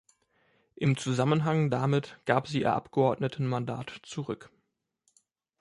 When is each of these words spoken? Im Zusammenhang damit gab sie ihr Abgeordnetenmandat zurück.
Im 0.73 0.97
Zusammenhang 0.97 1.69
damit 1.69 2.17
gab 2.25 2.47
sie 2.47 2.61
ihr 2.61 2.73
Abgeordnetenmandat 2.73 3.99
zurück. 4.01 4.49